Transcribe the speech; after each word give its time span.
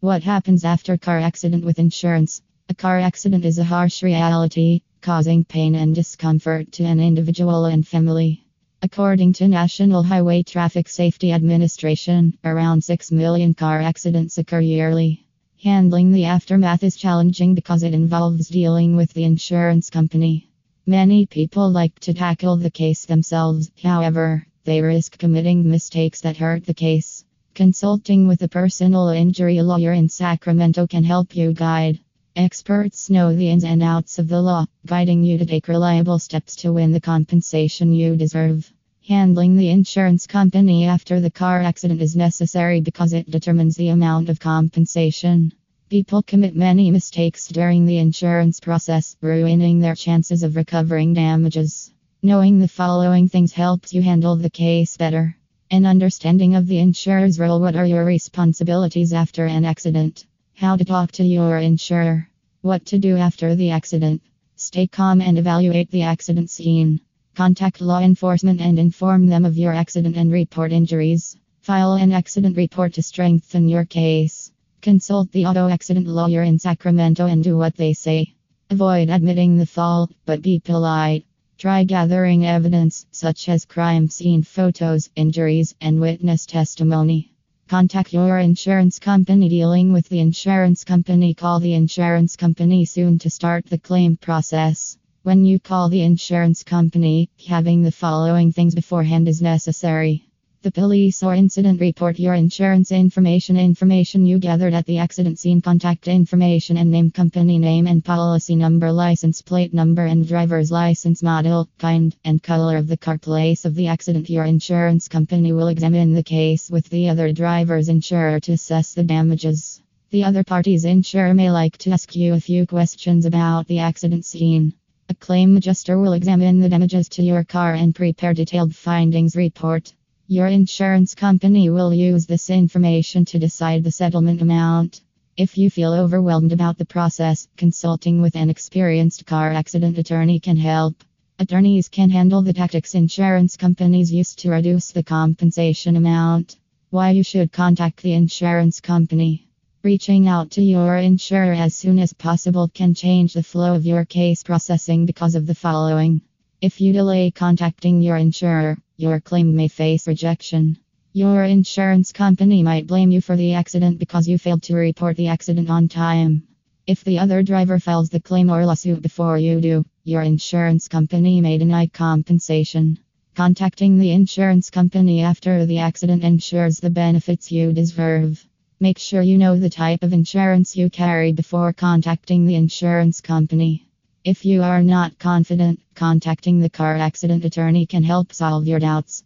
What 0.00 0.22
happens 0.22 0.64
after 0.64 0.96
car 0.96 1.18
accident 1.18 1.64
with 1.64 1.80
insurance? 1.80 2.40
A 2.68 2.74
car 2.74 3.00
accident 3.00 3.44
is 3.44 3.58
a 3.58 3.64
harsh 3.64 4.04
reality, 4.04 4.82
causing 5.00 5.42
pain 5.42 5.74
and 5.74 5.92
discomfort 5.92 6.70
to 6.74 6.84
an 6.84 7.00
individual 7.00 7.64
and 7.64 7.84
family. 7.84 8.44
According 8.80 9.32
to 9.32 9.48
National 9.48 10.04
Highway 10.04 10.44
Traffic 10.44 10.88
Safety 10.88 11.32
Administration, 11.32 12.38
around 12.44 12.84
6 12.84 13.10
million 13.10 13.54
car 13.54 13.80
accidents 13.80 14.38
occur 14.38 14.60
yearly. 14.60 15.26
Handling 15.64 16.12
the 16.12 16.26
aftermath 16.26 16.84
is 16.84 16.94
challenging 16.94 17.56
because 17.56 17.82
it 17.82 17.92
involves 17.92 18.46
dealing 18.46 18.94
with 18.94 19.12
the 19.14 19.24
insurance 19.24 19.90
company. 19.90 20.48
Many 20.86 21.26
people 21.26 21.68
like 21.72 21.98
to 22.00 22.14
tackle 22.14 22.56
the 22.56 22.70
case 22.70 23.04
themselves, 23.04 23.72
however, 23.82 24.46
they 24.62 24.80
risk 24.80 25.18
committing 25.18 25.68
mistakes 25.68 26.20
that 26.20 26.36
hurt 26.36 26.66
the 26.66 26.74
case. 26.74 27.17
Consulting 27.58 28.28
with 28.28 28.40
a 28.42 28.48
personal 28.48 29.08
injury 29.08 29.60
lawyer 29.62 29.92
in 29.92 30.08
Sacramento 30.08 30.86
can 30.86 31.02
help 31.02 31.34
you 31.34 31.52
guide. 31.52 31.98
Experts 32.36 33.10
know 33.10 33.34
the 33.34 33.50
ins 33.50 33.64
and 33.64 33.82
outs 33.82 34.20
of 34.20 34.28
the 34.28 34.40
law, 34.40 34.64
guiding 34.86 35.24
you 35.24 35.38
to 35.38 35.44
take 35.44 35.66
reliable 35.66 36.20
steps 36.20 36.54
to 36.54 36.72
win 36.72 36.92
the 36.92 37.00
compensation 37.00 37.92
you 37.92 38.14
deserve. 38.14 38.72
Handling 39.08 39.56
the 39.56 39.70
insurance 39.70 40.24
company 40.24 40.84
after 40.84 41.18
the 41.18 41.32
car 41.32 41.60
accident 41.60 42.00
is 42.00 42.14
necessary 42.14 42.80
because 42.80 43.12
it 43.12 43.28
determines 43.28 43.74
the 43.74 43.88
amount 43.88 44.28
of 44.28 44.38
compensation. 44.38 45.52
People 45.90 46.22
commit 46.22 46.54
many 46.54 46.92
mistakes 46.92 47.48
during 47.48 47.86
the 47.86 47.98
insurance 47.98 48.60
process, 48.60 49.16
ruining 49.20 49.80
their 49.80 49.96
chances 49.96 50.44
of 50.44 50.54
recovering 50.54 51.12
damages. 51.12 51.92
Knowing 52.22 52.60
the 52.60 52.68
following 52.68 53.28
things 53.28 53.52
helps 53.52 53.92
you 53.92 54.00
handle 54.00 54.36
the 54.36 54.48
case 54.48 54.96
better. 54.96 55.37
An 55.70 55.84
understanding 55.84 56.54
of 56.54 56.66
the 56.66 56.78
insurer's 56.78 57.38
role. 57.38 57.60
What 57.60 57.76
are 57.76 57.84
your 57.84 58.06
responsibilities 58.06 59.12
after 59.12 59.44
an 59.44 59.66
accident? 59.66 60.24
How 60.54 60.76
to 60.76 60.84
talk 60.84 61.12
to 61.12 61.24
your 61.24 61.58
insurer. 61.58 62.26
What 62.62 62.86
to 62.86 62.98
do 62.98 63.18
after 63.18 63.54
the 63.54 63.68
accident. 63.68 64.22
Stay 64.56 64.86
calm 64.86 65.20
and 65.20 65.38
evaluate 65.38 65.90
the 65.90 66.04
accident 66.04 66.48
scene. 66.48 67.00
Contact 67.34 67.82
law 67.82 68.00
enforcement 68.00 68.62
and 68.62 68.78
inform 68.78 69.26
them 69.26 69.44
of 69.44 69.58
your 69.58 69.74
accident 69.74 70.16
and 70.16 70.32
report 70.32 70.72
injuries. 70.72 71.36
File 71.60 71.92
an 71.92 72.12
accident 72.12 72.56
report 72.56 72.94
to 72.94 73.02
strengthen 73.02 73.68
your 73.68 73.84
case. 73.84 74.50
Consult 74.80 75.30
the 75.32 75.44
auto 75.44 75.68
accident 75.68 76.06
lawyer 76.06 76.44
in 76.44 76.58
Sacramento 76.58 77.26
and 77.26 77.44
do 77.44 77.58
what 77.58 77.76
they 77.76 77.92
say. 77.92 78.32
Avoid 78.70 79.10
admitting 79.10 79.58
the 79.58 79.66
fault, 79.66 80.14
but 80.24 80.40
be 80.40 80.60
polite. 80.60 81.26
Try 81.58 81.82
gathering 81.82 82.46
evidence, 82.46 83.04
such 83.10 83.48
as 83.48 83.64
crime 83.64 84.08
scene 84.08 84.44
photos, 84.44 85.10
injuries, 85.16 85.74
and 85.80 86.00
witness 86.00 86.46
testimony. 86.46 87.32
Contact 87.66 88.12
your 88.12 88.38
insurance 88.38 89.00
company 89.00 89.48
dealing 89.48 89.92
with 89.92 90.08
the 90.08 90.20
insurance 90.20 90.84
company. 90.84 91.34
Call 91.34 91.58
the 91.58 91.74
insurance 91.74 92.36
company 92.36 92.84
soon 92.84 93.18
to 93.18 93.28
start 93.28 93.66
the 93.66 93.76
claim 93.76 94.16
process. 94.16 94.96
When 95.24 95.44
you 95.44 95.58
call 95.58 95.88
the 95.88 96.02
insurance 96.02 96.62
company, 96.62 97.28
having 97.48 97.82
the 97.82 97.90
following 97.90 98.52
things 98.52 98.76
beforehand 98.76 99.26
is 99.26 99.42
necessary. 99.42 100.27
The 100.60 100.72
police 100.72 101.22
or 101.22 101.36
incident 101.36 101.80
report 101.80 102.18
your 102.18 102.34
insurance 102.34 102.90
information, 102.90 103.56
information 103.56 104.26
you 104.26 104.40
gathered 104.40 104.74
at 104.74 104.86
the 104.86 104.98
accident 104.98 105.38
scene, 105.38 105.60
contact 105.60 106.08
information 106.08 106.76
and 106.78 106.90
name, 106.90 107.12
company 107.12 107.60
name 107.60 107.86
and 107.86 108.04
policy 108.04 108.56
number, 108.56 108.90
license 108.90 109.40
plate 109.40 109.72
number, 109.72 110.06
and 110.06 110.26
driver's 110.26 110.72
license 110.72 111.22
model, 111.22 111.68
kind, 111.78 112.16
and 112.24 112.42
color 112.42 112.76
of 112.76 112.88
the 112.88 112.96
car, 112.96 113.18
place 113.18 113.64
of 113.64 113.76
the 113.76 113.86
accident. 113.86 114.28
Your 114.28 114.46
insurance 114.46 115.06
company 115.06 115.52
will 115.52 115.68
examine 115.68 116.12
the 116.12 116.24
case 116.24 116.68
with 116.68 116.88
the 116.90 117.08
other 117.08 117.32
driver's 117.32 117.88
insurer 117.88 118.40
to 118.40 118.52
assess 118.54 118.94
the 118.94 119.04
damages. 119.04 119.80
The 120.10 120.24
other 120.24 120.42
party's 120.42 120.84
insurer 120.84 121.34
may 121.34 121.52
like 121.52 121.78
to 121.78 121.92
ask 121.92 122.16
you 122.16 122.34
a 122.34 122.40
few 122.40 122.66
questions 122.66 123.26
about 123.26 123.68
the 123.68 123.78
accident 123.78 124.24
scene. 124.24 124.72
A 125.08 125.14
claim 125.14 125.56
adjuster 125.56 126.00
will 126.00 126.14
examine 126.14 126.58
the 126.58 126.68
damages 126.68 127.08
to 127.10 127.22
your 127.22 127.44
car 127.44 127.74
and 127.74 127.94
prepare 127.94 128.34
detailed 128.34 128.74
findings 128.74 129.36
report. 129.36 129.94
Your 130.30 130.46
insurance 130.46 131.14
company 131.14 131.70
will 131.70 131.94
use 131.94 132.26
this 132.26 132.50
information 132.50 133.24
to 133.24 133.38
decide 133.38 133.82
the 133.82 133.90
settlement 133.90 134.42
amount. 134.42 135.00
If 135.38 135.56
you 135.56 135.70
feel 135.70 135.94
overwhelmed 135.94 136.52
about 136.52 136.76
the 136.76 136.84
process, 136.84 137.48
consulting 137.56 138.20
with 138.20 138.36
an 138.36 138.50
experienced 138.50 139.24
car 139.24 139.50
accident 139.50 139.96
attorney 139.96 140.38
can 140.38 140.58
help. 140.58 141.02
Attorneys 141.38 141.88
can 141.88 142.10
handle 142.10 142.42
the 142.42 142.52
tactics 142.52 142.94
insurance 142.94 143.56
companies 143.56 144.12
use 144.12 144.34
to 144.34 144.50
reduce 144.50 144.92
the 144.92 145.02
compensation 145.02 145.96
amount. 145.96 146.58
Why 146.90 147.12
you 147.12 147.22
should 147.22 147.50
contact 147.50 148.02
the 148.02 148.12
insurance 148.12 148.82
company. 148.82 149.48
Reaching 149.82 150.28
out 150.28 150.50
to 150.50 150.62
your 150.62 150.98
insurer 150.98 151.54
as 151.54 151.74
soon 151.74 151.98
as 151.98 152.12
possible 152.12 152.68
can 152.68 152.92
change 152.92 153.32
the 153.32 153.42
flow 153.42 153.74
of 153.74 153.86
your 153.86 154.04
case 154.04 154.42
processing 154.42 155.06
because 155.06 155.36
of 155.36 155.46
the 155.46 155.54
following. 155.54 156.20
If 156.60 156.82
you 156.82 156.92
delay 156.92 157.30
contacting 157.30 158.02
your 158.02 158.18
insurer, 158.18 158.76
your 158.98 159.20
claim 159.20 159.54
may 159.54 159.68
face 159.68 160.08
rejection. 160.08 160.76
Your 161.12 161.44
insurance 161.44 162.10
company 162.10 162.64
might 162.64 162.88
blame 162.88 163.12
you 163.12 163.20
for 163.20 163.36
the 163.36 163.54
accident 163.54 164.00
because 164.00 164.26
you 164.26 164.38
failed 164.38 164.64
to 164.64 164.74
report 164.74 165.16
the 165.16 165.28
accident 165.28 165.70
on 165.70 165.86
time. 165.86 166.42
If 166.84 167.04
the 167.04 167.20
other 167.20 167.44
driver 167.44 167.78
files 167.78 168.10
the 168.10 168.18
claim 168.18 168.50
or 168.50 168.66
lawsuit 168.66 169.00
before 169.00 169.38
you 169.38 169.60
do, 169.60 169.84
your 170.02 170.22
insurance 170.22 170.88
company 170.88 171.40
may 171.40 171.58
deny 171.58 171.86
compensation. 171.86 172.98
Contacting 173.36 173.98
the 173.98 174.10
insurance 174.10 174.68
company 174.68 175.22
after 175.22 175.64
the 175.64 175.78
accident 175.78 176.24
ensures 176.24 176.80
the 176.80 176.90
benefits 176.90 177.52
you 177.52 177.72
deserve. 177.72 178.44
Make 178.80 178.98
sure 178.98 179.22
you 179.22 179.38
know 179.38 179.56
the 179.56 179.70
type 179.70 180.02
of 180.02 180.12
insurance 180.12 180.76
you 180.76 180.90
carry 180.90 181.32
before 181.32 181.72
contacting 181.72 182.46
the 182.46 182.56
insurance 182.56 183.20
company. 183.20 183.87
If 184.24 184.44
you 184.44 184.62
are 184.62 184.82
not 184.82 185.18
confident, 185.18 185.80
contacting 185.94 186.58
the 186.58 186.68
car 186.68 186.96
accident 186.96 187.44
attorney 187.44 187.86
can 187.86 188.02
help 188.02 188.32
solve 188.32 188.66
your 188.66 188.80
doubts. 188.80 189.16